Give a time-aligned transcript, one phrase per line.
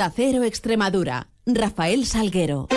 [0.00, 2.68] Acero Extremadura, Rafael Salguero.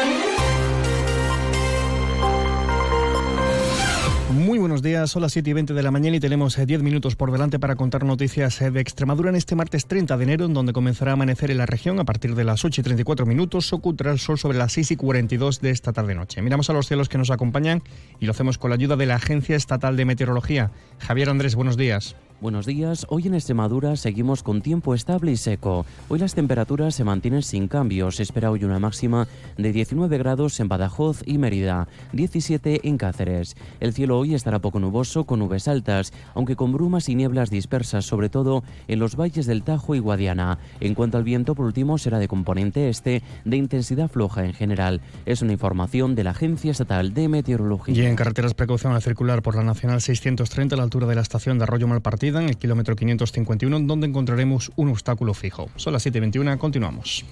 [4.33, 6.83] Muy buenos días, son las 7 y 20 de la mañana y tenemos 10 eh,
[6.83, 10.45] minutos por delante para contar noticias eh, de Extremadura en este martes 30 de enero,
[10.45, 13.27] en donde comenzará a amanecer en la región a partir de las 8 y 34
[13.27, 16.41] minutos, ocultará el sol sobre las 6 y 42 de esta tarde-noche.
[16.41, 17.83] Miramos a los cielos que nos acompañan
[18.19, 20.71] y lo hacemos con la ayuda de la Agencia Estatal de Meteorología.
[20.97, 22.15] Javier Andrés, buenos días.
[22.43, 25.85] Buenos días, hoy en Extremadura seguimos con tiempo estable y seco.
[26.09, 28.17] Hoy las temperaturas se mantienen sin cambios.
[28.17, 33.55] Se espera hoy una máxima de 19 grados en Badajoz y Mérida, 17 en Cáceres.
[33.79, 38.05] El cielo hoy estará poco nuboso con nubes altas, aunque con brumas y nieblas dispersas,
[38.05, 40.59] sobre todo en los valles del Tajo y Guadiana.
[40.79, 45.01] En cuanto al viento, por último, será de componente este, de intensidad floja en general.
[45.25, 47.95] Es una información de la Agencia Estatal de Meteorología.
[47.95, 51.21] Y en carreteras precaución a circular por la Nacional 630 a la altura de la
[51.21, 55.69] estación de Arroyo Malpartido en el kilómetro 551, donde encontraremos un obstáculo fijo.
[55.75, 57.25] Son las 7.21, continuamos.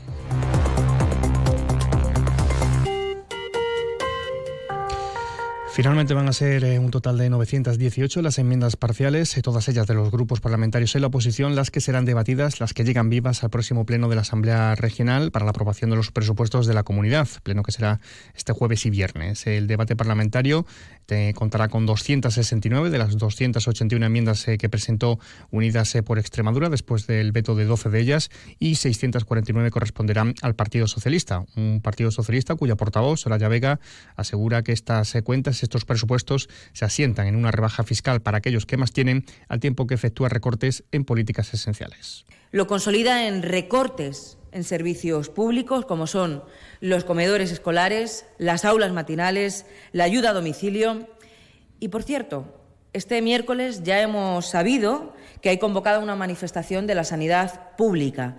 [5.82, 9.88] Finalmente van a ser eh, un total de 918 las enmiendas parciales, eh, todas ellas
[9.88, 13.44] de los grupos parlamentarios en la oposición, las que serán debatidas, las que llegan vivas
[13.44, 16.84] al próximo pleno de la Asamblea Regional para la aprobación de los presupuestos de la
[16.84, 18.00] comunidad, pleno que será
[18.36, 19.48] este jueves y viernes.
[19.48, 20.68] El debate parlamentario
[21.08, 25.18] eh, contará con 269 de las 281 enmiendas que presentó
[25.50, 30.86] Unidas por Extremadura después del veto de 12 de ellas y 649 corresponderán al Partido
[30.86, 33.80] Socialista, un Partido Socialista cuya portavoz, Soraya Vega,
[34.16, 38.76] asegura que estas cuentas estos presupuestos se asientan en una rebaja fiscal para aquellos que
[38.76, 42.26] más tienen, al tiempo que efectúa recortes en políticas esenciales.
[42.52, 46.44] Lo consolida en recortes en servicios públicos como son
[46.82, 51.08] los comedores escolares, las aulas matinales, la ayuda a domicilio.
[51.80, 52.54] Y, por cierto,
[52.92, 58.36] este miércoles ya hemos sabido que hay convocada una manifestación de la sanidad pública.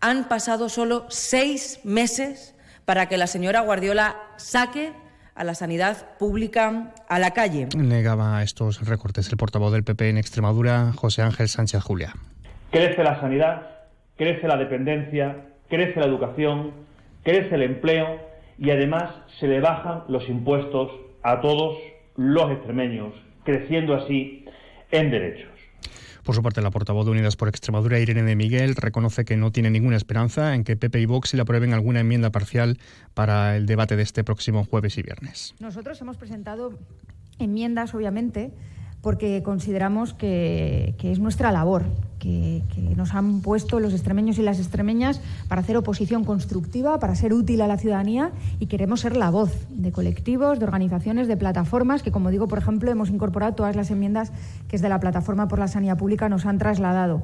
[0.00, 2.54] Han pasado solo seis meses
[2.84, 4.92] para que la señora Guardiola saque
[5.34, 7.68] a la sanidad pública a la calle.
[7.76, 12.14] Negaba estos recortes el portavoz del PP en Extremadura, José Ángel Sánchez Julia.
[12.70, 13.62] Crece la sanidad,
[14.16, 16.72] crece la dependencia, crece la educación,
[17.22, 18.20] crece el empleo
[18.58, 19.10] y además
[19.40, 20.90] se le bajan los impuestos
[21.22, 21.78] a todos
[22.16, 23.12] los extremeños,
[23.44, 24.44] creciendo así
[24.90, 25.53] en derechos.
[26.24, 29.52] Por su parte, la portavoz de Unidas por Extremadura, Irene de Miguel, reconoce que no
[29.52, 32.78] tiene ninguna esperanza en que PP y Vox le aprueben alguna enmienda parcial
[33.12, 35.54] para el debate de este próximo jueves y viernes.
[35.60, 36.78] Nosotros hemos presentado
[37.38, 38.52] enmiendas, obviamente,
[39.02, 41.84] porque consideramos que, es nuestra labor,
[42.24, 47.32] que, nos han puesto los extremeños y las extremeñas para hacer oposición constructiva, para ser
[47.32, 48.30] útil a la ciudadanía
[48.60, 52.58] y queremos ser la voz de colectivos, de organizaciones, de plataformas, que como digo, por
[52.58, 54.30] ejemplo, hemos incorporado todas las enmiendas
[54.68, 57.22] que desde la Plataforma por la Sanidad Pública nos han trasladado.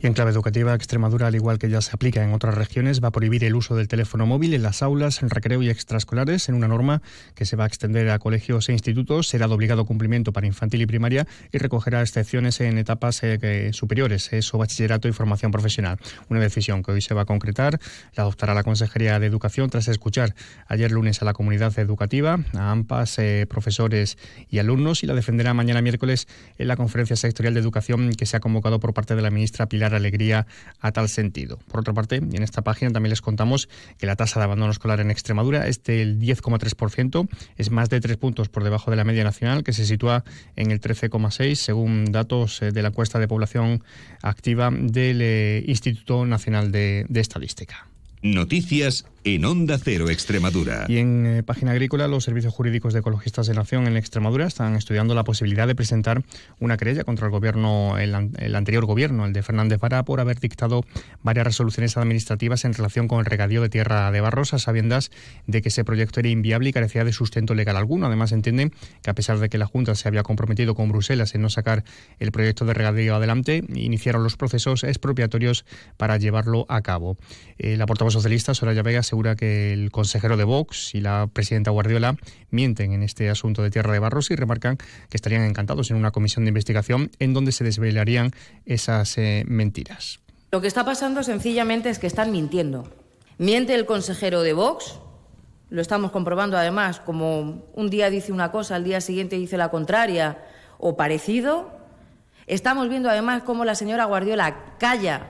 [0.00, 3.08] Y en clave educativa, Extremadura, al igual que ya se aplica en otras regiones, va
[3.08, 6.54] a prohibir el uso del teléfono móvil en las aulas, en recreo y extraescolares, en
[6.54, 7.00] una norma
[7.34, 9.28] que se va a extender a colegios e institutos.
[9.28, 14.33] Será de obligado cumplimiento para infantil y primaria y recogerá excepciones en etapas eh, superiores,
[14.38, 15.98] eso bachillerato y formación profesional.
[16.28, 17.78] Una decisión que hoy se va a concretar,
[18.14, 20.34] la adoptará la Consejería de Educación tras escuchar
[20.68, 24.18] ayer lunes a la comunidad educativa, a AMPAS, eh, profesores
[24.48, 26.26] y alumnos y la defenderá mañana miércoles
[26.58, 29.66] en la conferencia sectorial de educación que se ha convocado por parte de la ministra
[29.66, 30.46] Pilar Alegría
[30.80, 31.58] a tal sentido.
[31.70, 33.68] Por otra parte, en esta página también les contamos
[33.98, 38.16] que la tasa de abandono escolar en Extremadura es del 10,3%, es más de tres
[38.16, 40.24] puntos por debajo de la media nacional que se sitúa
[40.56, 41.10] en el 13
[41.54, 43.82] según datos eh, de la encuesta de población
[44.24, 47.86] activa del eh, Instituto Nacional de Estadística.
[48.22, 50.84] Noticias en Onda Cero Extremadura.
[50.86, 54.76] Y en eh, página agrícola, los servicios jurídicos de ecologistas de Nación en Extremadura están
[54.76, 56.22] estudiando la posibilidad de presentar
[56.60, 58.14] una querella contra el gobierno, el,
[58.54, 60.84] anterior gobierno, el de Fernández Vara, por haber dictado
[61.22, 65.10] varias resoluciones administrativas en relación con el regadío de tierra de Barrosa, sabiendas
[65.46, 68.06] de que ese proyecto era inviable y carecía de sustento legal alguno.
[68.06, 71.40] Además, entienden que a pesar de que la Junta se había comprometido con Bruselas en
[71.40, 71.84] no sacar
[72.18, 75.64] el proyecto de regadío adelante, iniciaron los procesos expropiatorios
[75.96, 77.16] para llevarlo a cabo.
[77.56, 81.70] Eh, la portavoz socialista, Soraya Vega, asegura que el consejero de Vox y la presidenta
[81.70, 82.16] Guardiola
[82.50, 86.10] mienten en este asunto de Tierra de Barros y remarcan que estarían encantados en una
[86.10, 88.32] comisión de investigación en donde se desvelarían
[88.66, 90.18] esas eh, mentiras.
[90.50, 92.92] Lo que está pasando sencillamente es que están mintiendo.
[93.38, 94.98] Miente el consejero de Vox,
[95.70, 99.68] lo estamos comprobando además, como un día dice una cosa, al día siguiente dice la
[99.68, 100.42] contraria
[100.78, 101.70] o parecido.
[102.48, 105.28] Estamos viendo además cómo la señora Guardiola calla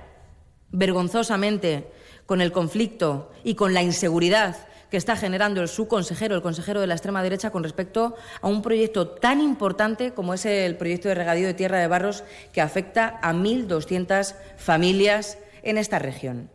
[0.70, 1.86] vergonzosamente
[2.26, 4.56] con el conflicto y con la inseguridad
[4.90, 8.62] que está generando el subconsejero, el consejero de la extrema derecha, con respecto a un
[8.62, 12.22] proyecto tan importante como es el proyecto de regadío de tierra de barros
[12.52, 16.50] que afecta a 1.200 familias en esta región.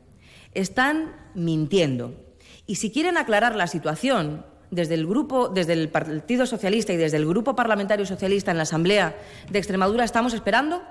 [0.54, 2.14] están mintiendo.
[2.66, 7.18] Y si quieren aclarar la situación, desde el grupo, desde el Partido Socialista y desde
[7.18, 9.18] el Grupo Parlamentario Socialista en la Asamblea
[9.50, 10.82] de Extremadura estamos esperando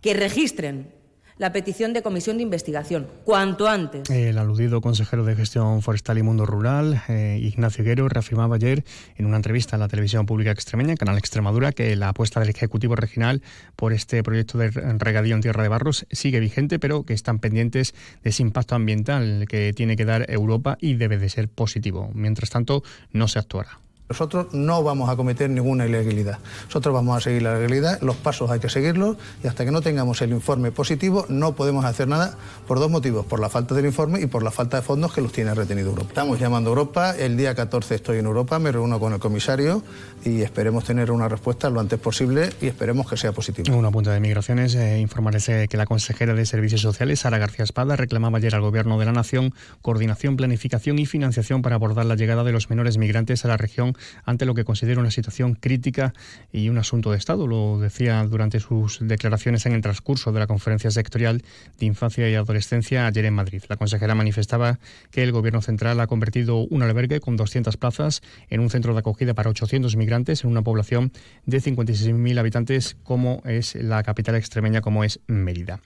[0.00, 0.92] que registren
[1.40, 4.10] la petición de comisión de investigación, cuanto antes.
[4.10, 8.84] El aludido consejero de Gestión Forestal y Mundo Rural, eh, Ignacio Guero, reafirmaba ayer
[9.16, 12.94] en una entrevista en la televisión pública extremeña, Canal Extremadura, que la apuesta del Ejecutivo
[12.94, 13.40] Regional
[13.74, 17.94] por este proyecto de regadío en Tierra de Barros sigue vigente, pero que están pendientes
[18.22, 22.10] de ese impacto ambiental que tiene que dar Europa y debe de ser positivo.
[22.12, 22.82] Mientras tanto,
[23.12, 23.80] no se actuará.
[24.10, 26.40] Nosotros no vamos a cometer ninguna ilegalidad.
[26.64, 29.82] Nosotros vamos a seguir la legalidad, los pasos hay que seguirlos y hasta que no
[29.82, 32.36] tengamos el informe positivo no podemos hacer nada
[32.66, 35.20] por dos motivos, por la falta del informe y por la falta de fondos que
[35.20, 36.08] los tiene retenido Europa.
[36.08, 39.84] Estamos llamando a Europa, el día 14 estoy en Europa, me reúno con el comisario
[40.24, 43.72] y esperemos tener una respuesta lo antes posible y esperemos que sea positiva.
[43.72, 47.64] Una punta de migraciones, eh, informarles eh, que la consejera de Servicios Sociales, Sara García
[47.64, 52.16] Espada, reclamaba ayer al Gobierno de la Nación coordinación, planificación y financiación para abordar la
[52.16, 53.94] llegada de los menores migrantes a la región
[54.24, 56.12] ante lo que considera una situación crítica
[56.52, 57.46] y un asunto de Estado.
[57.46, 61.42] Lo decía durante sus declaraciones en el transcurso de la conferencia sectorial
[61.78, 63.62] de infancia y adolescencia ayer en Madrid.
[63.68, 64.78] La consejera manifestaba
[65.10, 69.00] que el Gobierno central ha convertido un albergue con 200 plazas en un centro de
[69.00, 71.12] acogida para 800 migrantes en una población
[71.46, 75.80] de 56.000 habitantes como es la capital extremeña como es Mérida.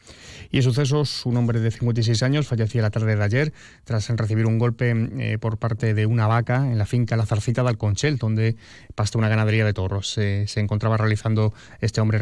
[0.50, 3.52] Y en sucesos, un hombre de 56 años fallecía la tarde de ayer
[3.84, 7.62] tras recibir un golpe eh, por parte de una vaca en la finca La Zarcita
[7.62, 8.56] de Alconchel, donde
[8.94, 10.08] pasta una ganadería de toros.
[10.08, 12.18] se encontraba realizando este hombre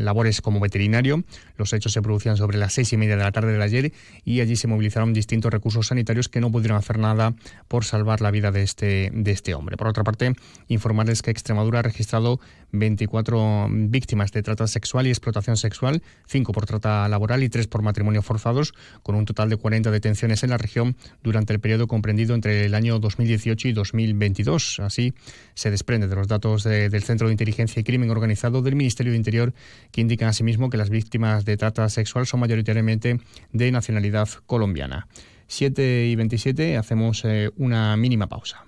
[0.00, 1.24] labores como veterinario.
[1.56, 3.92] Los hechos se producían sobre las seis y media de la tarde de ayer
[4.24, 7.34] y allí se movilizaron distintos recursos sanitarios que no pudieron hacer nada
[7.68, 9.76] por salvar la vida de este, de este hombre.
[9.76, 10.34] Por otra parte,
[10.68, 12.40] informarles que Extremadura ha registrado
[12.72, 17.82] 24 víctimas de trata sexual y explotación sexual, 5 por trata laboral y 3 por
[17.82, 22.34] matrimonio forzados, con un total de 40 detenciones en la región durante el periodo comprendido
[22.34, 24.63] entre el año 2018 y 2022.
[24.80, 25.14] Así
[25.54, 29.18] se desprende de los datos del Centro de Inteligencia y Crimen Organizado del Ministerio de
[29.18, 29.54] Interior,
[29.90, 33.20] que indican asimismo que las víctimas de trata sexual son mayoritariamente
[33.52, 35.08] de nacionalidad colombiana.
[35.46, 38.64] 7 y 27, hacemos eh, una mínima pausa.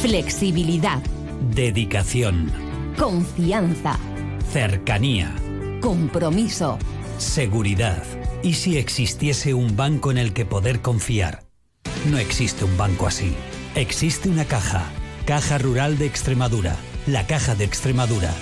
[0.00, 1.02] Flexibilidad.
[1.54, 2.50] Dedicación.
[2.98, 3.98] Confianza.
[4.50, 5.34] Cercanía.
[5.80, 6.78] Compromiso.
[7.18, 8.02] Seguridad.
[8.42, 11.44] ¿Y si existiese un banco en el que poder confiar?
[12.10, 13.34] No existe un banco así.
[13.74, 14.90] Existe una caja.
[15.24, 16.74] Caja Rural de Extremadura.
[17.06, 18.34] La Caja de Extremadura.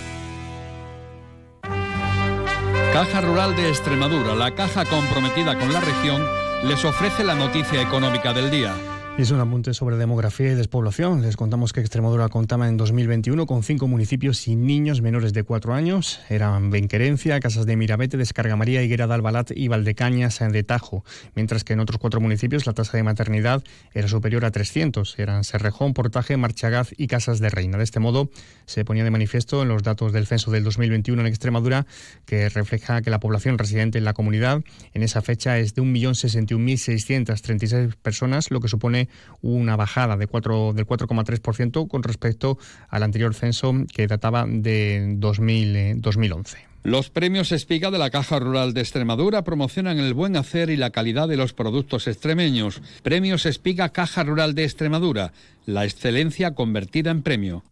[2.94, 6.26] Caja Rural de Extremadura, la caja comprometida con la región,
[6.64, 8.74] les ofrece la noticia económica del día.
[9.18, 11.20] Es un apunte sobre demografía y despoblación.
[11.20, 15.74] Les contamos que Extremadura contaba en 2021 con cinco municipios sin niños menores de cuatro
[15.74, 16.20] años.
[16.30, 21.04] Eran Benquerencia, Casas de Mirabete, Descarga María, Higuera de Albalat y Valdecañas de Tajo.
[21.34, 23.62] Mientras que en otros cuatro municipios la tasa de maternidad
[23.92, 25.18] era superior a 300.
[25.18, 27.76] Eran Serrejón, Portaje, Marchagaz y Casas de Reina.
[27.76, 28.30] De este modo
[28.64, 31.86] se ponía de manifiesto en los datos del censo del 2021 en Extremadura
[32.24, 34.62] que refleja que la población residente en la comunidad
[34.94, 38.99] en esa fecha es de 1.061.636 personas, lo que supone
[39.42, 42.58] una bajada de 4, del 4,3% con respecto
[42.88, 46.58] al anterior censo que databa de 2000, 2011.
[46.58, 50.76] Eh, los premios Espiga de la Caja Rural de Extremadura promocionan el buen hacer y
[50.76, 52.80] la calidad de los productos extremeños.
[53.02, 55.34] Premios Espiga Caja Rural de Extremadura,
[55.66, 57.64] la excelencia convertida en premio.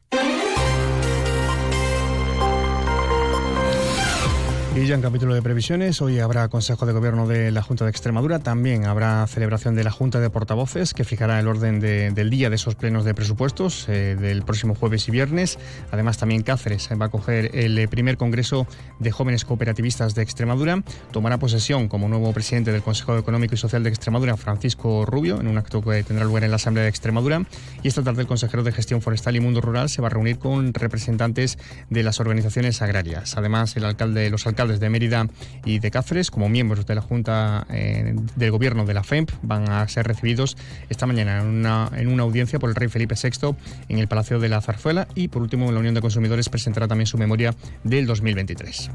[4.78, 7.90] Y ya en capítulo de previsiones, hoy habrá Consejo de Gobierno de la Junta de
[7.90, 12.49] Extremadura, también habrá celebración de la Junta de Portavoces que fijará el orden del día
[12.49, 15.58] de esos plenos de presupuestos eh, del próximo jueves y viernes.
[15.90, 18.68] Además también Cáceres va a coger el eh, primer Congreso
[19.00, 23.82] de Jóvenes Cooperativistas de Extremadura, tomará posesión como nuevo presidente del Consejo Económico y Social
[23.82, 27.42] de Extremadura, Francisco Rubio, en un acto que tendrá lugar en la Asamblea de Extremadura.
[27.82, 30.38] Y esta tarde el consejero de Gestión Forestal y Mundo Rural se va a reunir
[30.38, 31.58] con representantes
[31.90, 33.37] de las organizaciones agrarias.
[33.37, 35.26] Además, el alcalde, los alcaldes de Mérida
[35.64, 39.70] y de Cáceres, como miembros de la Junta eh, del Gobierno de la FEMP, van
[39.70, 40.56] a ser recibidos
[40.90, 43.56] esta mañana en una, en una audiencia por el rey Felipe VI
[43.88, 47.06] en el Palacio de la Zarzuela y, por último, la Unión de Consumidores presentará también
[47.06, 48.90] su memoria del 2023.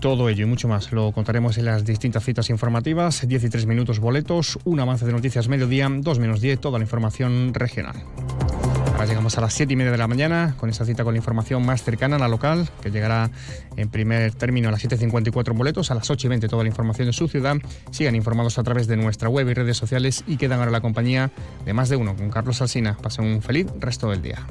[0.00, 3.26] Todo ello y mucho más lo contaremos en las distintas citas informativas.
[3.26, 7.96] 13 minutos boletos, un avance de noticias mediodía, 2 menos 10, toda la información regional.
[8.98, 11.18] Ahora llegamos a las 7 y media de la mañana con esa cita con la
[11.18, 13.30] información más cercana a la local, que llegará
[13.76, 17.06] en primer término a las 7.54 boletos, a las 8 y 20 toda la información
[17.06, 17.58] de su ciudad.
[17.92, 21.30] Sigan informados a través de nuestra web y redes sociales y quedan ahora la compañía
[21.64, 22.96] de más de uno con Carlos Alsina.
[23.00, 24.44] Pasen un feliz resto del día.